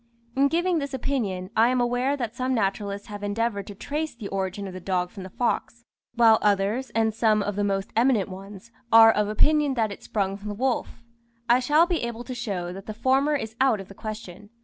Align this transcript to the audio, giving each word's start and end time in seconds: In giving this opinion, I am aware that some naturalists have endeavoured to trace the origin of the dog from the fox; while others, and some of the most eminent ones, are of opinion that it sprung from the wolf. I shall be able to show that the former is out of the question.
In 0.35 0.47
giving 0.47 0.79
this 0.79 0.95
opinion, 0.95 1.51
I 1.55 1.67
am 1.67 1.79
aware 1.79 2.17
that 2.17 2.35
some 2.35 2.55
naturalists 2.55 3.05
have 3.09 3.21
endeavoured 3.21 3.67
to 3.67 3.75
trace 3.75 4.15
the 4.15 4.29
origin 4.29 4.67
of 4.67 4.73
the 4.73 4.79
dog 4.79 5.11
from 5.11 5.21
the 5.21 5.29
fox; 5.29 5.85
while 6.15 6.39
others, 6.41 6.89
and 6.95 7.13
some 7.13 7.43
of 7.43 7.55
the 7.55 7.63
most 7.63 7.93
eminent 7.95 8.27
ones, 8.27 8.71
are 8.91 9.11
of 9.11 9.27
opinion 9.29 9.75
that 9.75 9.91
it 9.91 10.01
sprung 10.01 10.37
from 10.37 10.47
the 10.49 10.55
wolf. 10.55 11.03
I 11.47 11.59
shall 11.59 11.85
be 11.85 12.01
able 12.01 12.23
to 12.23 12.33
show 12.33 12.73
that 12.73 12.87
the 12.87 12.95
former 12.95 13.35
is 13.35 13.55
out 13.61 13.79
of 13.79 13.89
the 13.89 13.93
question. 13.93 14.49